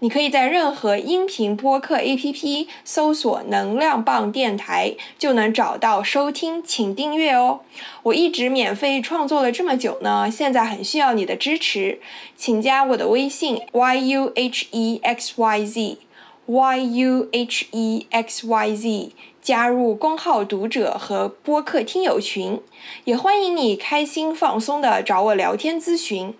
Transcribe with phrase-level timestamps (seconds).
[0.00, 7.60] 你可以在任何音频播客 APP 搜索“能量棒电台”，就能找到收听，请订阅哦。
[8.02, 12.00] 我一直免费创作了这么久呢，现在很需要你的支持，
[12.36, 14.36] 请加我的微信 yuhexyz
[16.48, 18.10] yuhexyz，
[19.42, 22.60] 加入公号读者和播客听友群，
[23.04, 26.32] 也欢迎你开心放松的找我聊天咨询。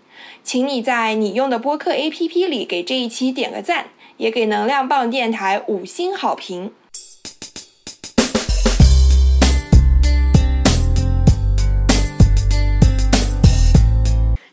[0.44, 3.88] 请你在你用的播客 APP 里给这一期点个赞，
[4.18, 6.70] 也给能量棒电台五星好评。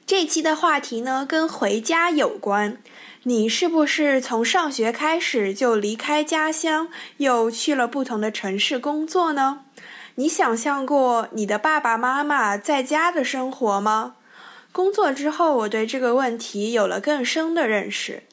[0.06, 2.78] 这期的话题呢，跟回家有关。
[3.26, 9.62] 你是不是从上学开始就离开家乡，又去了不同的城市工作呢？
[10.16, 14.16] 你想象过你的爸爸妈妈在家的生活吗？
[14.74, 18.24] 工作之后，我对这个问题有了更深的认识。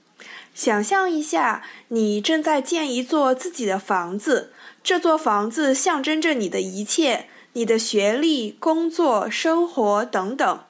[0.54, 10.60] 想象一下，你正在建一座自己的房子，这座房子象征着你的一切，你的学历、工作、生活等等。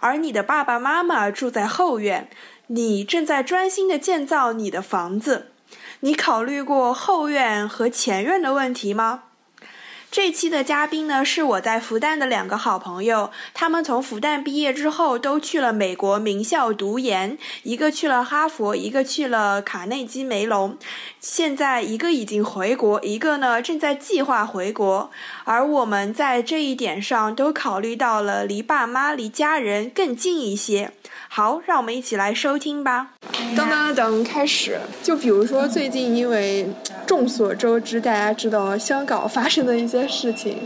[0.00, 2.30] 而你的爸爸妈妈住在后院，
[2.68, 5.52] 你正在专心的建造你的房子。
[6.00, 9.24] 你考虑过后院和前院的问题吗？
[10.10, 13.30] 这期的嘉宾呢，是我在复旦的两个好朋友。
[13.52, 20.78] 他们从复旦毕业之后，都去了美国名校读研，一个去了哈佛，一个去了卡内基梅隆。
[21.20, 25.10] 现在一个已经回国，一个呢正在计划回国。
[25.44, 30.92] 而我们在这一点上都考虑到了离爸妈、离家人更近一些。
[31.28, 33.15] 好，让我们一起来收听吧。
[33.56, 34.78] 当当当，开始。
[35.02, 36.68] 就比如说最近，因为
[37.06, 40.56] 众所周知，大家知道香港发生的一些事情，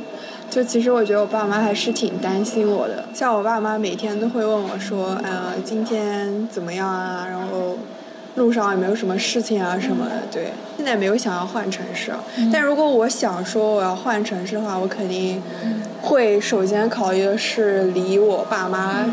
[0.50, 3.04] 就其实我觉得我爸妈还是挺担心我的。
[3.15, 7.26] 像我爸妈每天都会问我说：“呃，今天怎么样啊？
[7.28, 7.78] 然后
[8.37, 12.12] 路上有没有什么事情啊什么的。”对，现在没有想要换城市，
[12.53, 15.42] 但如果我想说我要换城市的话，我肯定
[16.03, 19.04] 会首先考虑的是离我爸妈。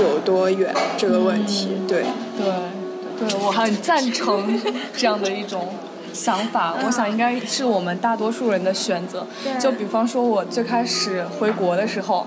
[0.00, 1.68] 有多远这个问题？
[1.86, 2.04] 对
[2.36, 4.60] 对对，我很赞成
[4.96, 5.68] 这样的一种
[6.12, 6.74] 想法。
[6.84, 9.26] 我想应该是我们大多数人的选择。
[9.60, 12.26] 就比方说，我最开始回国的时候，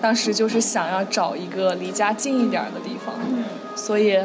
[0.00, 3.14] 当时就是想要找一个离家近一点的地方，
[3.76, 4.18] 所以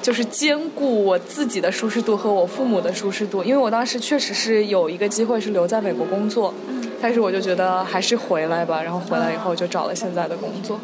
[0.00, 3.42] 就是兼顾我自己的舒适度和我父母的舒适度。
[3.42, 6.54] 因为我当时确实是有一个机会是留在美国工作，
[7.02, 8.82] 但是我就觉得还是回来吧。
[8.82, 10.78] 然后回来以后就找了现在的工作。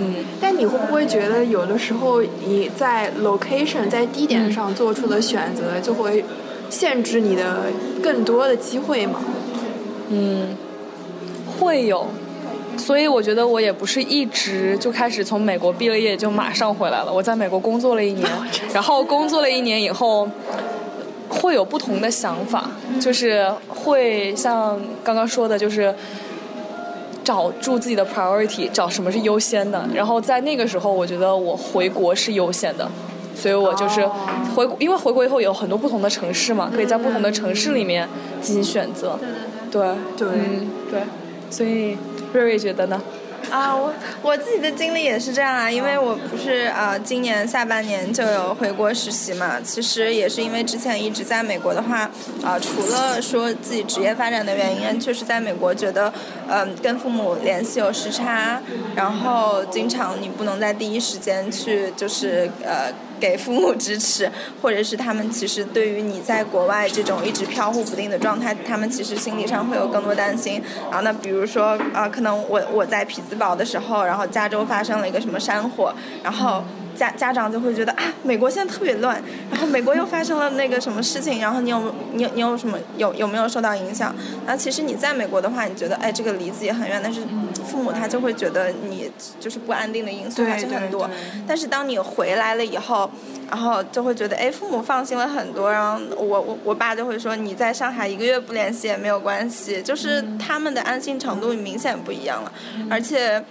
[0.00, 6.24] 嗯，但你会不会觉得有的时候你在 location 在地点上做出的选择就会
[6.70, 7.66] 限制你的
[8.02, 9.20] 更多的机会吗？
[10.08, 10.56] 嗯，
[11.58, 12.06] 会有，
[12.78, 17.12] 所以我觉得我也不是一直就开始从美国毕了业就马上回来了。
[17.12, 18.28] 我在美国工作了一年，
[18.72, 20.26] 然后工作了一年以后
[21.28, 25.94] 会有不同的想法，就是会像刚刚说的，就是。
[27.24, 29.84] 找住自己的 priority，找什么是优先的。
[29.94, 32.90] 然后在那个时候，我觉得我回国是优先的，
[33.34, 34.06] 所以我就是
[34.54, 38.08] 回，因为回国以后有很多不同的城市嘛，可以在不同的城市里面
[38.40, 39.18] 进行选择。
[39.70, 39.80] 对
[40.16, 41.02] 对对，对对，
[41.50, 41.96] 所以
[42.32, 43.00] 瑞瑞觉得呢？
[43.50, 49.60] 啊，我我自己的经历也是这样啊，因为我不是啊，今年下半年就有回国实习嘛。
[49.60, 52.10] 其实也是因为之前一直在美国的话，
[52.42, 56.12] 啊，除了说自己职业发展的原因，确实在美国觉得，
[56.48, 58.60] 嗯，跟父母联系有时差，
[58.94, 62.92] 然后经常你不能在第一时间去，就是呃。
[63.20, 64.30] 给父母支持，
[64.62, 70.62] 或者是他们其实对于你在国外这种一直飘忽不定的状态，他们其实心理上会有更多担心。
[70.84, 75.94] 然后那比如说啊，可能我我在匹兹堡的时候，然后加州发生了一个什么山火，
[76.24, 76.64] 然后。
[76.96, 84.14] 家家长就会觉得啊，美国现在特别乱，然后美国又发生了那个什么事情，然后你有你你有什么有有没有受到影响？
[84.44, 87.22] 然后其实你在美国的话，你觉得哎，这个离自己很远，但是
[87.70, 91.08] 父母他就会觉得你就是不安定的因素还是很多。
[91.46, 93.10] 但是当你回来了以后，
[93.48, 95.70] 然后就会觉得哎，父母放心了很多。
[95.70, 102.52] 然后我我我爸就会说，你在上海一个月不联系也没有关系，就是他们的安心程度明显不一样了，
[102.90, 103.42] 而且。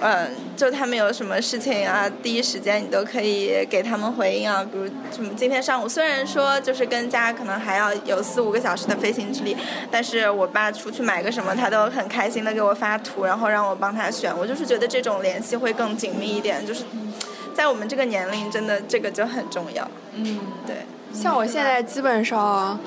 [0.00, 4.64] 嗯，就他们有什么事情啊，第一时间你都可以给他们回应啊。
[4.64, 9.54] 比如什么今天上午，虽然说就是跟家可能还要有四五个小时的飞行距离，
[9.90, 14.36] 但是我爸出去买个什么，他都很开心的给我发图，然后让我帮他选。
[14.36, 16.84] 我就是觉得这种联系会更紧密一点，就是
[17.54, 19.88] 在我们这个年龄，真的这个就很重要。
[20.14, 20.76] 嗯，对。
[21.12, 22.78] 像我现在基本上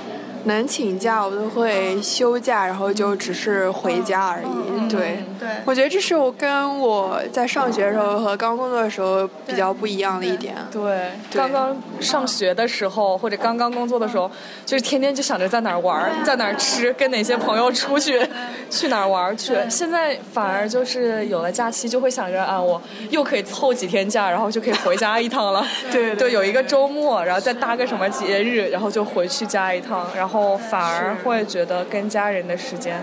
[0.45, 4.89] 能请假，我都会休假，然后就只是回家而已。
[4.89, 10.56] 对，对，我觉得这是我跟我在上学的时候和刚工作的时候比较不一样的一点。
[10.71, 14.30] 对，刚刚上学的时候或者刚刚工作的时候，
[14.65, 18.21] 就是天天就想着在哪儿玩，在哪儿吃，跟哪些朋友出去，
[18.69, 19.56] 去哪儿玩去。
[19.69, 25.65] 现在反而就是有了假期，就会想着啊，我又可以凑几天假，然后就可以回家一趟了。
[25.91, 26.15] 对。
[26.19, 33.02] 对，有一个周末，然后再搭个什么节日，然后就回去家一趟，然后反而会觉得跟家人的时间，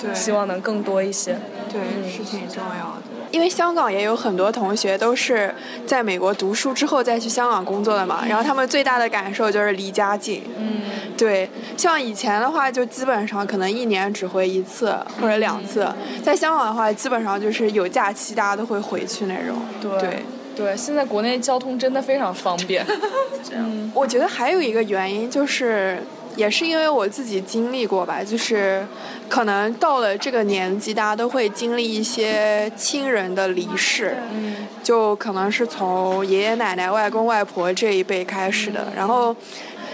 [0.00, 1.36] 对，希望能更多一些。
[1.70, 3.02] 对，是挺重要的。
[3.32, 5.52] 因为香港也有很多同学都是
[5.84, 10.44] 在美国读书之后再去香港工作的嘛，然后他们最大的感受就是离家近。
[10.56, 10.82] 嗯，
[11.16, 15.84] 对，像以前的话，就基本上可能一年只回一次或者两次，
[16.22, 19.56] 在香港的话，基本上就是有假期大家都会回去那种。
[19.80, 20.22] 对
[20.54, 22.86] 对，现在国内交通真的非常方便。
[23.52, 26.00] 嗯，我觉得还有一个原因就是。
[26.36, 28.86] 也是因为我自己经历过吧，就是
[29.28, 38.86] 可能到了这个年纪，大家都会经历一些亲人的离世，嗯，就可能是从爷爷奶奶、外公外婆这一辈开始的。
[38.96, 39.34] 然后，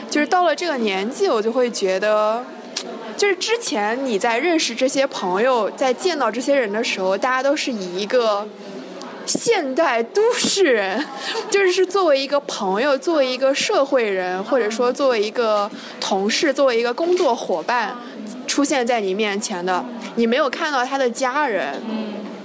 [0.08, 2.44] 就是到了这个年纪，我就会觉得，
[3.16, 8.46] 就是之前你在认识这些朋友，在见到这些人的时候，大家都是以一个。
[9.26, 11.04] 现代都市人，
[11.50, 15.70] 就是作为一个朋友，作为一个社会人，或者说作为一个
[16.00, 17.96] 同事，作为一个工作伙伴，
[18.46, 19.84] 出现在你面前的。
[20.16, 21.80] 你没有看到他的家人，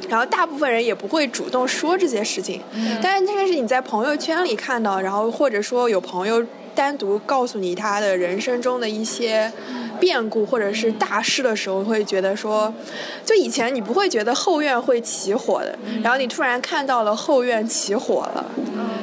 [0.08, 2.62] 然后大部分人也不会主动说这些事情。
[3.02, 6.46] 但是，但是你在朋友圈里看到，然后或者说有朋友
[6.76, 9.52] 单独告诉你他的人生中的一些。
[10.00, 12.74] 变故或者是大事的时候，会觉得说，
[13.26, 18.46] 就以前你不会觉得后院会起火的，然后你突然看到了后院起火了，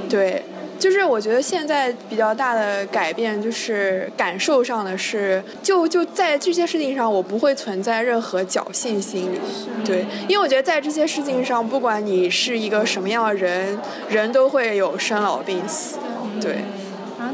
[0.08, 0.44] 对，
[0.78, 9.38] 就是我觉得现在比较大的改变就是感受上的是，就就在这些事情上，我不会存在任何侥幸心理，
[9.84, 13.78] 对，因为我觉得在这些事情上，不管你是一个什么样的人，
[14.08, 15.96] 人都会有生老病死，
[16.40, 16.56] 对。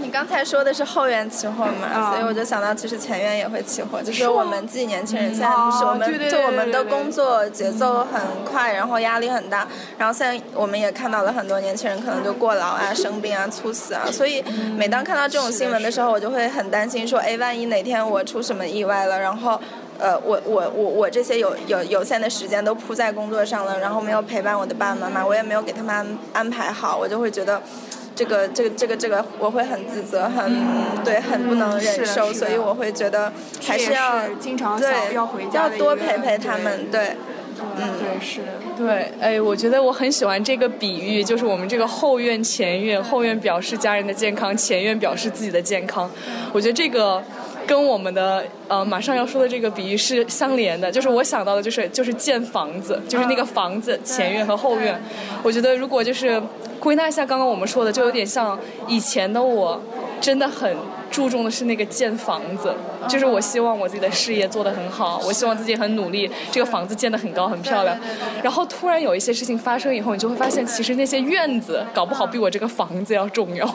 [0.02, 14.42] 你刚才说的是后院起火嘛，所以我就想到其实前院也会起火，就是我们自己年轻人现在不是我们就我们的工作节奏很快，然后压力很大，然后现在我们也看到了很多年轻人可能就过劳啊、生病啊、猝死啊，所以
[14.76, 19.60] 每当看到这种新闻的时候，我就会很担心说，哎，万一哪天我出什么意外了，然后
[19.98, 27.60] 呃，我我我我这些有有有限的时间都扑在工作上了，然后没有陪伴我的爸爸妈妈，我也没有给他们安安排好，我就会觉得。
[28.18, 30.52] 这个这个这个这个我会很自责，很
[31.04, 33.32] 对，很不能忍受，所以我会觉得
[33.64, 37.16] 还是要经常对要回家要多陪陪他们，对，
[37.76, 38.40] 嗯，对是，
[38.76, 46.10] 对，哎，我觉得我很喜欢这个比喻，就是我们这个后院前院，后院表示家人的健康，前院表示自己的健康，
[46.52, 47.22] 我觉得这个。
[47.68, 54.98] 跟我们的呃马上要说的这个比喻是相连的，就是我想到的就是就是建房子，就是那个房子前院和后院。
[55.42, 56.42] 我觉得如果就是
[56.80, 59.78] 归纳一下刚刚我们说的，就有点像以前的我，
[60.18, 60.74] 真的很
[61.18, 62.72] 注重的是那个建房子，
[63.08, 67.98] 就是我希望我自己的事业做得很好，我希望自己很努力，这个房子建得很高很漂亮。
[68.40, 73.68] 然后突然有一些事情发生以后，你就会发现其实那些院子搞不好比我这个房子要重要。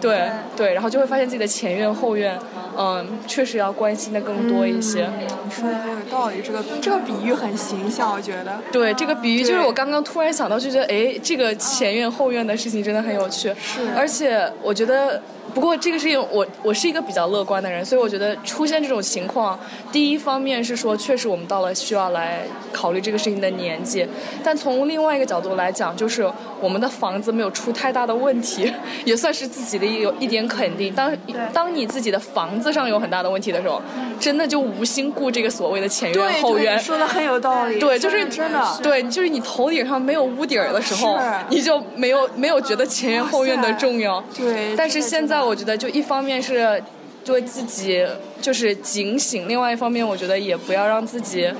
[0.00, 2.38] 对对，然后就会发现自己的前院后院。
[2.78, 5.08] 嗯，确实要关心的更多一些。
[5.44, 8.60] 你说的很有道理，这个这个比喻很形象，我觉得。
[8.70, 13.48] 对，这个比喻就是我刚刚突然想到，就觉得哎，这个前院后院的事情真的很有趣。
[13.60, 13.80] 是。
[13.96, 15.20] 而且我觉得。
[15.54, 19.58] 不过这个事情，我我是一个比较乐观的人，所以我觉得出现这种情况，
[19.90, 24.06] 第一方面是说，确实我们到了需要来考虑这个事情的年纪，
[24.44, 28.70] 但从另外一个角度来讲，就是我们的房子没有出太大的问题，
[29.06, 30.92] 也算是自己的有一点肯定。
[30.94, 31.10] 当
[31.54, 33.80] 当你自己的房子上有很大的问题的时候，
[34.20, 36.78] 真的就无心顾这个所谓的前院后院。
[36.78, 37.78] 说的很有道理。
[37.78, 38.78] 对，就是真的。
[38.82, 44.22] 对，就是你头顶上没有屋顶的时候，你就没有没有觉得前院后院的重要。
[44.36, 44.76] 对。
[44.76, 45.46] 但是现在。
[45.46, 46.82] 我觉得就一方面是
[47.24, 48.06] 对自己
[48.40, 51.52] 就是警醒，另外一方面我觉得也不要让自己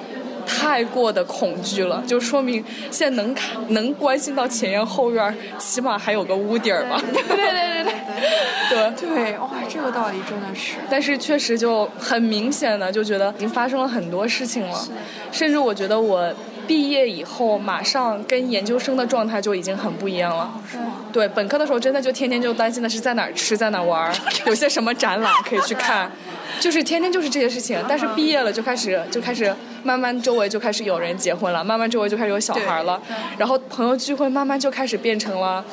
[0.47, 7.03] 太过的恐惧了，就说明现在能看能关心到前院后院，起码还有个屋顶吧。
[7.13, 10.77] 对对对对对对哇，这个道理真的是。
[10.89, 14.79] 但是确实就很明显的就觉得已经发生了很多事情了，
[15.33, 16.33] 甚至我觉得我。
[16.67, 20.53] 毕业以后，马上跟研究生的状态就已经很不一样了。
[20.69, 20.96] 是吗？
[21.17, 26.13] 对，本科的时候真的就天天就担心的是在哪儿吃，在哪儿玩， 有些什么展览可以去看。
[26.61, 27.83] 就是天天就是这些事情。
[27.89, 29.51] 但是毕业了就开始就开始
[29.83, 33.01] 慢慢周围就开始有人结婚了，慢慢周围就开始有小孩了，
[33.39, 35.65] 然后朋友聚会慢慢就开始变成了。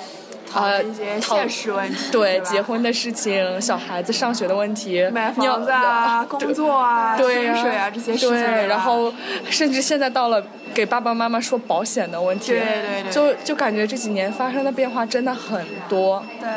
[0.53, 9.11] 呃，一些现实问题，对结婚的事情、 小孩子上学的问题、买房子啊、工作啊、薪水啊这些事情，对，然后
[9.49, 16.23] 甚至现在到了给爸爸妈妈说保险的问题，对对对，就就感觉这几年发生的变化真的很多。
[16.39, 16.47] 对，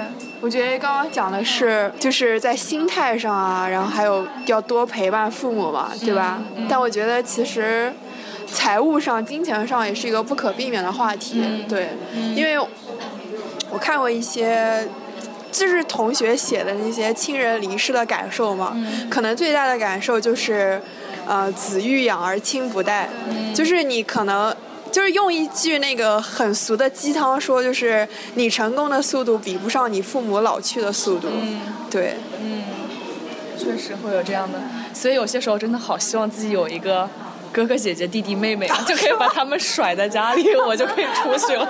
[0.42, 6.38] 我觉得刚刚讲的是就是在心态上啊，然后还有要多陪伴父母嘛，对吧？
[6.68, 7.90] 但我觉得其实
[8.46, 11.88] 财务上、金钱上也是一个不可避免的话题，对，
[12.34, 12.58] 因为。
[13.76, 14.88] 我看过一些，
[15.52, 18.74] 就是同学写的那些亲人离世的感受嘛，
[19.10, 20.80] 可能最大的感受就是，
[21.26, 23.10] 呃，子欲养而亲不待，
[23.54, 24.56] 就是你可能
[24.90, 31.28] 就是用一句那个很俗的鸡汤说，就是你成功的速度比不上你父母老去的速度，
[31.90, 32.62] 对，嗯，
[33.58, 34.58] 确实会有这样的，
[34.94, 37.06] 所以有些时候真的好希望自己有一个。
[37.56, 41.66] 哥哥姐姐弟弟妹妹 就可以把他们甩在家里， 我就可以出去了。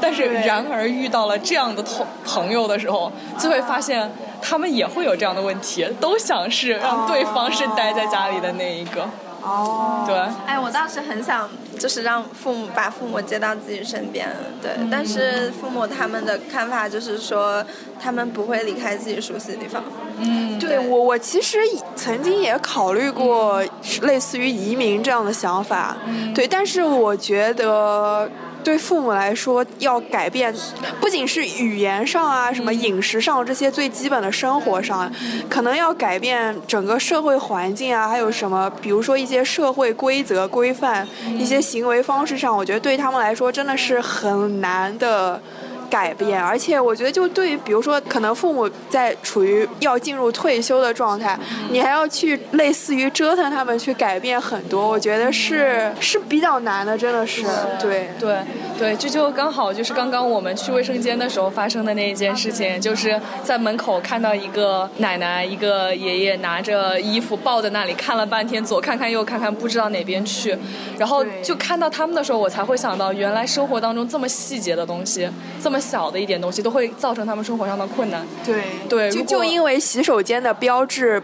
[0.00, 4.10] 但是然而遇到了这样的同朋友的时候，就会发现
[4.40, 9.06] 他们也会有这样的问题，都想是让对方是待在家里的那一个。
[9.46, 10.16] 哦，对。
[10.46, 11.48] 哎，我当时很想
[11.78, 14.28] 就是让父母把父母接到自己身边，
[14.60, 14.72] 对。
[14.90, 17.64] 但是父母他们的看法就是说，
[18.00, 19.82] 他们不会离开自己熟悉的地方。
[20.18, 21.58] 嗯，对我我其实
[21.94, 23.62] 曾经也考虑过
[24.02, 25.96] 类似于移民这样的想法，
[26.34, 26.48] 对。
[26.48, 28.28] 但是我觉得。
[28.66, 30.52] 对父母来说，要改变，
[31.00, 35.08] 不仅是语言上啊，什么饮食上这些最基本的生活上，
[35.48, 41.06] 可能要改变整个社会环境啊，还有什么，比如说一些社会规则规范，
[41.38, 45.40] 一些行为方式上，我觉得对他们来说真的是很难的。
[45.86, 51.38] 改变，而且我觉得，就对于比如说，可能父母在处于要进入退休的状态，
[51.70, 57.44] 你还要去类似于折腾他们去改变很多，我觉得是是比较难的，真的是。
[57.80, 58.26] 对对。
[58.26, 58.38] 对，
[58.78, 70.56] 这就刚好就是刚刚我们去卫生间的时候发生的那一件事情，就是在门口看到一个奶奶、一个爷爷拿着衣服抱在那里看了半天，左看看右看看，不知道哪边去，
[70.98, 75.26] 然后就看到他们的时候，我才会想到，原来生活当中这么细节的东西，
[75.62, 75.80] 这么。
[75.86, 78.26] 小的一点东西都会造成他们生活上的困难。
[78.44, 81.22] 对对，就就因为洗手间的标志，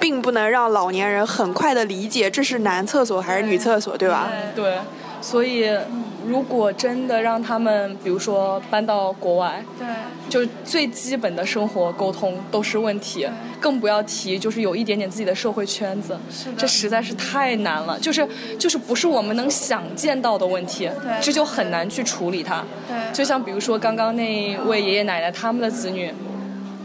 [0.00, 4.30] 并不能让老年人很快的理解这是男厕所还是女厕所，对吧？
[4.56, 4.78] 对，
[5.20, 5.68] 所以。
[6.28, 9.86] 如果真的让他们，比如说搬到国外，对，
[10.28, 13.26] 就最基本的生活沟通都是问题，
[13.58, 16.18] 更不要提就是有一点点自己的社会圈子，
[16.56, 18.26] 这实在是太难了，就是
[18.58, 22.62] 就是不是我们能想见到的问题，这就很难去处理它。
[22.86, 26.12] 对，就像比如说刚刚那位爷爷奶奶他们的子女。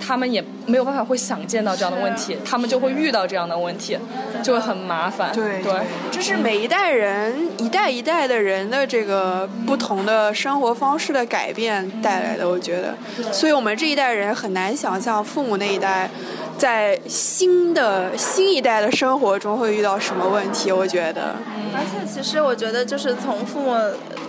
[0.05, 3.97] 他们也没有办法会想见到这样的问题，他们就会遇到这样的问题，
[4.43, 5.31] 就会很麻烦。
[5.33, 5.73] 对对，
[6.11, 12.93] 这是每一代人一代一代的人的这个不同的生活方式的改变带来的，我觉得。
[13.31, 16.09] 所以我们这一代人很难想象父母那一代。
[16.57, 20.71] 在新的新一代的生活中会遇到什么问题？
[20.71, 21.35] 我觉得，
[21.75, 23.75] 而且其实我觉得，就是从父母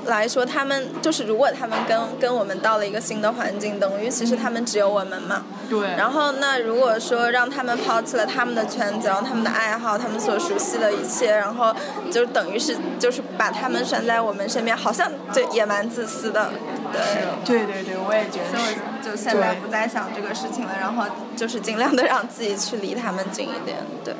[0.06, 5.44] 来说，他们就是如果他们跟跟我们到了一个新的环境，等于其实他们只有我们嘛。
[5.70, 5.80] 对。
[5.96, 11.74] 然后那如果说让他们抛弃了他们的圈子，然后他们的爱好，他们所熟悉的一切，然后
[12.10, 16.50] 就等于是就是把他们拴在我们身边，好像就也蛮自私的。
[17.44, 18.48] 对对对，我也觉得。
[18.50, 18.74] 所以
[19.04, 21.04] 就现在不再想这个事情了，然后
[21.36, 24.14] 就是尽量的让自己去离他们近一点，对。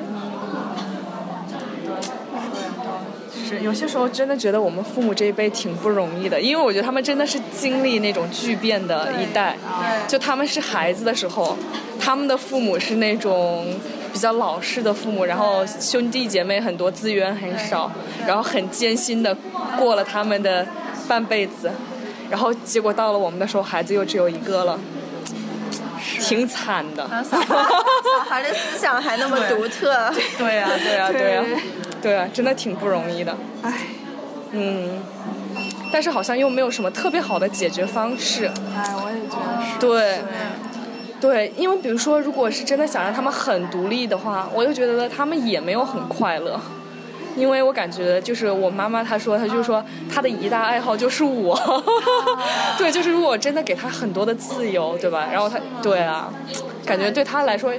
[3.47, 9.55] 是有些时候真的觉得我们父母这一辈挺不容易的，因为我觉得他们真的是经历那种巨变的一代。
[10.07, 11.55] 就他们是孩子的时候，
[11.99, 13.67] 他们的父母是那种
[14.11, 17.91] 比较老式的父母，然后兄弟姐妹很多，资源很少，
[18.25, 19.35] 然后很艰辛的
[19.77, 20.65] 过了他们的
[21.07, 21.69] 半辈子。
[22.29, 24.79] 然后结果到了我们的时候，孩子又只有一个了，
[26.19, 27.07] 挺惨的。
[27.29, 27.37] 小
[28.27, 30.11] 孩的思想还那么独特。
[30.37, 31.43] 对呀，对呀，对呀，
[32.01, 33.35] 对呀，真的挺不容易的。
[33.61, 33.73] 唉，
[34.51, 34.99] 嗯，
[35.91, 38.45] 但是好像又没有什么特别好的解决方式。
[38.75, 39.79] 哎，我也觉得是。
[39.79, 40.19] 对，
[41.21, 46.59] 对，因为比如说，如果是真的想让他们很独立的话，我又觉得他们也没有很快乐。
[47.35, 51.55] 因为我感觉就是我妈妈，她说她就说她的一大爱好就是我，
[52.77, 55.27] 对，就是如果真的给她很多的自由，对吧？
[55.31, 56.31] 然后她对啊，
[56.85, 57.73] 感觉对她来说，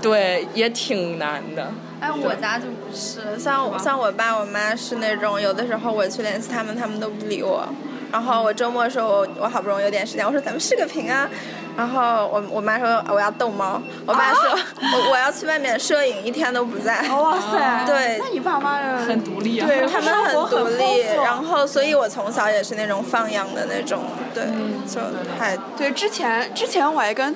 [0.00, 1.66] 对也挺难的。
[2.00, 7.66] 哎，我家就不是，像像我爸我妈是那种，有的时候我去联系他们，他们都不理我。
[8.12, 11.28] 然后我周末的时候，我好不容易有点时间，我说咱们视个频啊。
[11.76, 14.50] 然后我我妈说我要逗猫，我爸说、
[14.80, 17.02] 我我要去外面摄影，一天都不在。
[17.10, 18.18] 哇塞，对。
[18.18, 19.66] 那你爸妈的很独立啊。
[19.66, 24.02] 对他们很独立，然后所以我从小也是那种放养的那种，
[24.32, 24.44] 对，
[24.86, 25.00] 就
[25.38, 27.34] 还对，之前之前我还跟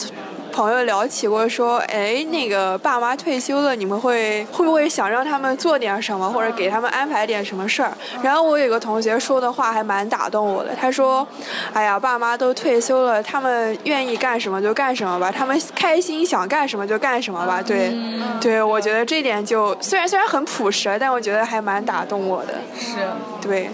[0.53, 7.93] 朋友聊起过，说，哎，那个爸妈退休了，你们会会不会想让他们做点什么，或者给他们安排点什么事儿？
[8.23, 11.27] 然后我有个同学说的话还蛮打动我的，他说，
[11.73, 17.63] 哎呀，爸妈都退休了，他们愿意干什么就干什么吧，他们开心想干什么就干什么吧。
[17.63, 17.93] 对，
[18.41, 22.55] 对，我觉得这点就虽然虽然很朴实，但我觉得还蛮打动我的。
[22.79, 22.97] 是，
[23.41, 23.71] 对，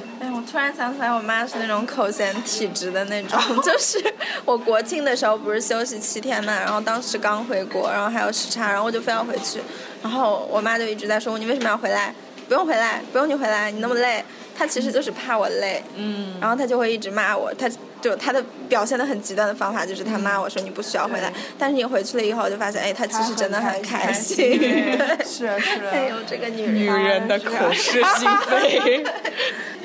[0.50, 3.98] 突然想起来，我妈是那种口嫌体直的那种， 就是
[4.44, 9.60] 我国庆的时候不是休息七天嘛，然后当时刚回国，然后还有时差，然后我就非要回去，
[10.02, 12.14] 然后我妈就一直在说你为什么要回来？
[12.46, 14.22] 不用回来，不用你回来，你那么累。
[14.56, 17.68] 她其实就是怕我累，嗯，然后她就会一直骂我，她
[18.04, 25.86] 就他的表现的很极端的方法就是他骂我说你不需要回来，但是你回去了以后就发现，哎，他其实真的很开心， 对，是是。
[25.86, 29.02] 哎呦，这个女人，女人的口是心非。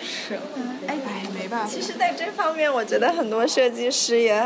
[0.04, 0.38] 是，
[0.86, 0.98] 哎，
[1.34, 1.66] 没办法。
[1.66, 4.44] 其实，在这方面，我觉得很多设计师也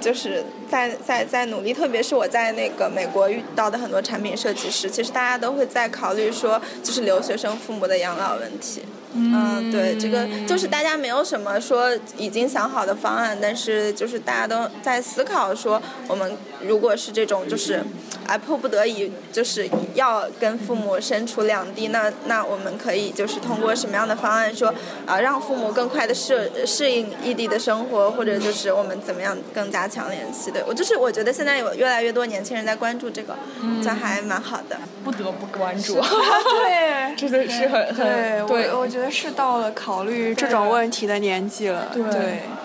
[0.00, 8.84] 就是在在在努力，特别是我在那个美国遇到的很多产品设计师，其实大家都会在考虑说，就是留学生父母的养老问题。
[9.16, 17.82] 嗯，对，这个就是大家没有什么说已经想好的方案，但是就是大家都在思考说，我们如果是这种就是
[18.26, 24.72] 啊迫不得已就是要跟父母身处两地，那那我们可以就是通过什么样的方案说
[25.06, 30.50] 啊让父母更快的适适应异地的生活，或者就是我们怎么样更加强联系？
[30.50, 33.34] 对我就是我觉得现在有越来越多年轻人在关注这个，
[33.82, 34.76] 这还蛮好的。
[35.04, 35.94] 不得不关注。
[36.02, 41.88] 对， 真的是很对，很对我我觉得是到了考虑这种问题的年纪了。
[41.92, 42.02] 对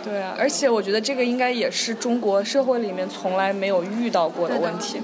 [0.03, 5.01] 对啊，而且我觉得这个应该也是中国社会里面从来没有遇到过的问题，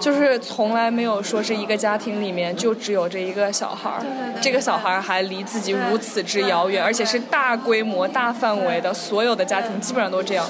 [0.00, 4.02] 就是从来没有说是一个家庭里面就只有这一个小孩儿，
[4.40, 10.46] 这个小孩儿还离自己如此之遥远，而且是大规模、大范围的，所有的家庭基本上都这样。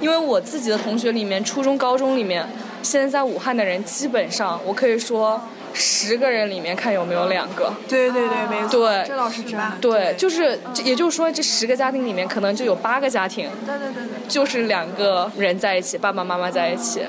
[0.00, 2.46] 因为我自己的同学里面，初中、高中里面，
[2.82, 5.40] 现在在武汉的人，基本上我可以说。
[5.72, 9.72] 十个人里面看有没有两个，对对对，没错，对这倒是真的。
[9.80, 17.02] 对，就是，也就是说，这十个家庭里面可能就有八个家庭，对对对对，就是两个人在一起，爸爸妈妈在一起，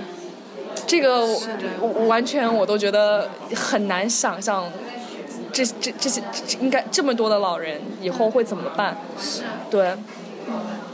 [0.85, 1.25] 这个
[1.79, 4.71] 我完全我都觉得很难想象，
[5.51, 6.21] 这这这些
[6.59, 8.97] 应该这么多的老人以后会怎么办？
[9.19, 9.41] 是。
[9.69, 9.95] 对，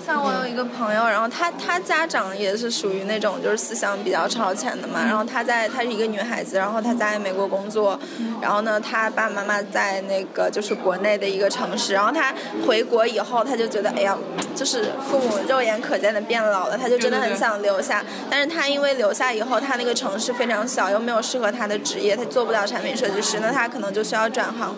[0.08, 8.00] 像我有一个朋友，然后他他家长也是属于那种就是思想比较超前的嘛，然后他在她是一个女孩子，然后她在美国工作，
[8.42, 12.34] 然后呢，她爸爸妈妈在那个就是国内的一个城市，然后她
[12.66, 14.18] 回国以后，她就觉得哎呀，
[14.56, 24.74] 就是父母肉眼可见的变老了，她就真的很想留下，但是她因为留下以后，她那个城市非常小，又没有适合她的职业，她做不了产品设计师，那她可能就需要转行。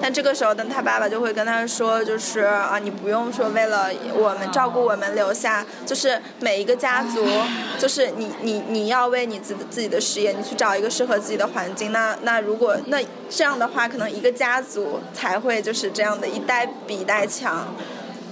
[0.00, 7.24] 但这个时候呢，她爸爸就会跟她说，就是啊，你不用说为了我们照顾不我们留下，就是每一个家族，
[7.78, 11.92] 就是你你你要为你自自己的事业，你去找一个适合自己的环境。
[11.92, 17.66] 那那如果那这样的话，可能一个家族才会就是这样的一代比一代强。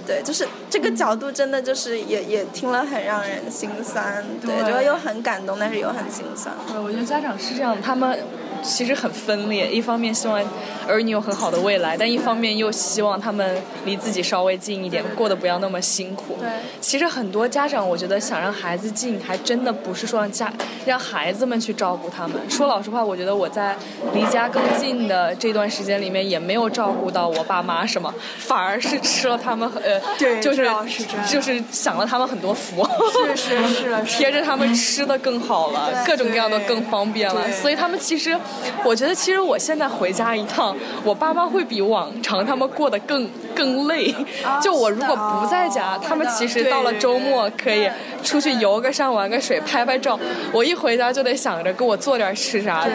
[0.03, 6.53] 对，就是这个角度真的就是也也听了很让人心酸，对，对就又很感动，但是又很心酸。
[6.67, 8.19] 对，我觉得家长是这样，他们
[8.63, 10.41] 其实很分裂，一方面希望
[10.87, 16.37] 儿女有很好的未来，但一方面又希望他们离自己稍微近一点，过得不要那么辛苦。
[16.39, 20.51] 对其实很多家长，我觉得想让孩子近，还真的不是说让家
[20.85, 22.37] 让孩子们去照顾他们。
[22.49, 23.75] 说老实话，我觉得我在
[24.13, 32.87] 离家更近的这段时间里面，也没有照顾到我爸妈什么，反而是吃了他们呃，对就是是就是享了他们很多福。
[33.35, 38.37] 是是是 贴着他们吃的更好了，各种各样的更方便了，所以他们其实，
[38.83, 44.13] 我觉得其实我现在回家一趟，我爸妈会比往常他们过得更更累。
[44.61, 47.89] 就我如果不在家，他们其实到了周末可以
[48.23, 50.19] 出去游个山、玩个水、拍拍照。
[50.51, 52.87] 我一回家就得想着给我做点吃啥，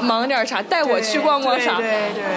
[0.00, 1.80] 忙点啥，带我去逛逛啥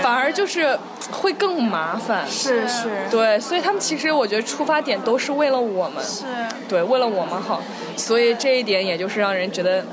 [0.01, 0.77] 反而就是
[1.11, 2.25] 会更麻烦。
[2.27, 6.03] 是是，对，所以他们其实我觉得出发点都是为了我们。
[6.03, 6.25] 是。
[6.67, 7.61] 对，为了我们好，
[7.95, 9.83] 所以这一点也就是让人觉得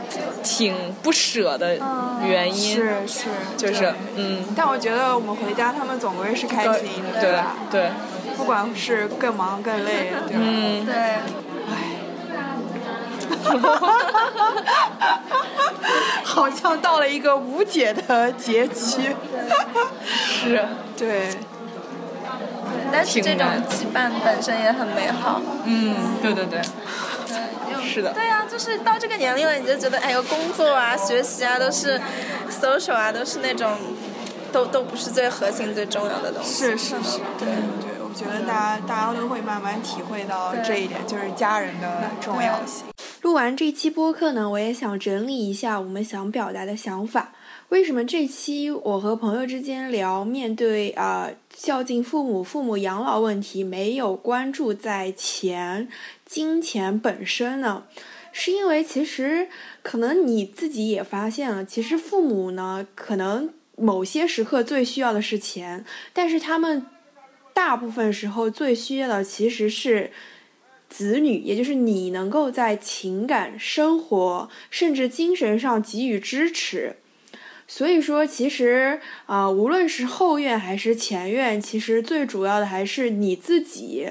[0.42, 1.77] 挺不舍的
[2.24, 3.24] 原因，是是，
[3.57, 6.72] 就是嗯，但我觉得我们回家，他们总归是开心
[7.12, 7.55] 的，对吧？
[7.70, 7.90] 对，
[8.37, 10.42] 不管是更忙更累，对吧？
[10.42, 11.18] 嗯，对，
[16.24, 19.14] 好像到了一个无解的结局。
[20.07, 20.64] 是，
[20.96, 21.29] 对，
[22.92, 25.40] 但是这种羁绊本身也很美好。
[25.64, 26.61] 嗯，对对对，
[27.88, 28.12] 是的。
[28.12, 32.01] 对啊，就是到这个年龄了，你就觉得哎呦，工作啊、学习啊都是
[32.51, 33.72] social 啊，都是那种
[34.53, 36.64] 都都不是最核心、最重要的东西。
[36.64, 37.48] 是是是，对
[37.81, 42.85] 对，我觉得大家大家都会慢慢体会到这一点，就是家人的重要性。
[43.22, 47.33] 录完这期播客呢，我也想整理一下我们想表达的想法。
[47.70, 55.87] 为什么这期我和朋友之间聊面对啊孝敬父母、父母养老问题，没有关注在钱、
[56.28, 57.86] 金钱本身呢？
[58.30, 59.48] 是因为其实
[59.82, 66.86] 可能你自己也发现了，其实父母呢，可能某些时刻最需要的是钱，但是他们
[67.52, 70.12] 大部分时候最需要的其实是。
[70.90, 76.96] 子女，也就是你能够在情感、生活甚至精神上给予支持。
[77.66, 84.08] 所以说，其实啊，无论是后院还是前院，其实最主要的还是你自己。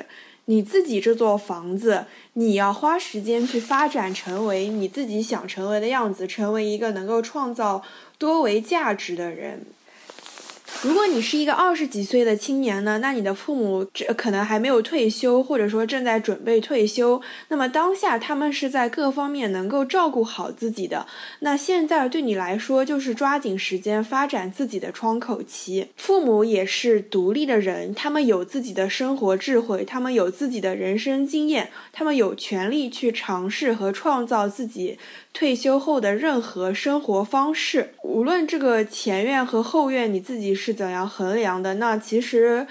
[0.49, 7.83] 你自己这座房子，你要花时间去发展，成为你自己想成为的样子，成为一个能够创造
[8.17, 9.65] 多维价值的人。
[10.83, 17.19] 如果你是一个二十几岁的青年呢，那你的父母这可能还没有退休，或者说正在准备退休。
[17.47, 21.07] 那么当下他们是在各方面能够照顾好自己的。
[21.39, 25.87] 那现在对你来说就是抓紧时间发展自己的窗口期。
[25.97, 34.99] 父母也是独立的人，他们有自己的生活智慧，他们有自己的人生经验，他们有权利去尝试和创造自己。
[35.37, 42.65] 退休后的任何生活方式，无论这个前院和后院你自己是怎样衡量的，那其实，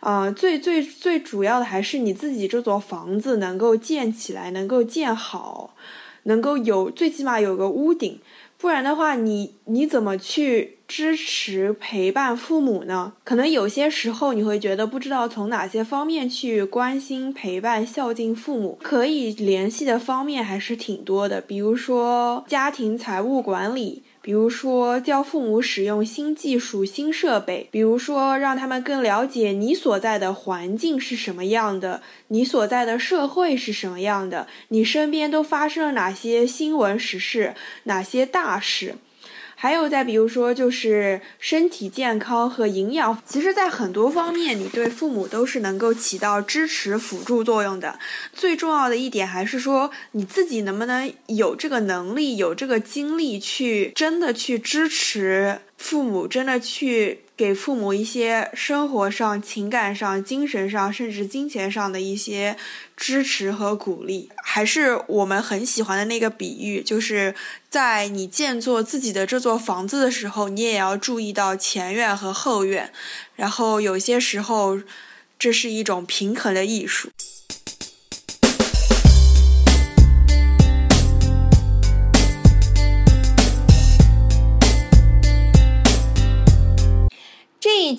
[0.00, 5.76] 啊，最最最主要的还是你自己这座房子能够建起来，能够建好，
[6.24, 8.18] 能够有最起码有个屋顶。
[8.58, 13.12] 不然的话，你你怎么去支持陪伴父母呢？
[13.22, 18.78] 可能有些时候你会觉得不知道从哪些方面去关心、陪伴、孝敬父母。
[18.82, 24.02] 可以联系的方面还是挺多的，比如说家庭财务管理。
[24.20, 38.96] 比如说，教父母使用新技术、新设备；比如说，让他们更了解你所在的环境是什么样的，你所在的社会是什么样的，你身边都发生了哪些新闻时事，哪些大事。
[39.60, 47.98] 还有再比如说，就是身体健康和营养，其实，在很多方面，你对父母都是能够起到支持辅助作用的。
[48.32, 57.22] 最重要的一点还是说，你自己能不能有这个能力、有这个精力去真的去支持父母，真的去。
[57.38, 62.56] 给父母一些生活上、情感上、精神上，甚至金钱上的一些
[62.96, 67.32] 支持和鼓励，还是我们很喜欢的那个比喻，就是
[67.70, 72.92] 在你建造自己的这座房子的时候，你也要注意到前院和后院，
[73.36, 74.80] 然后有些时候，
[75.38, 77.08] 这是一种平衡的艺术。